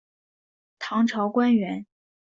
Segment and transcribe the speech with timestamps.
[0.79, 1.85] 唐朝官员。